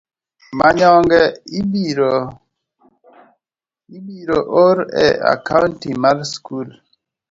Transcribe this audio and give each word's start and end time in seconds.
manyonge 0.57 1.21
ibiro 3.97 4.39
or 4.63 4.77
e 5.05 5.07
akaunt 5.33 5.81
mar 6.03 6.17
skul. 6.33 6.67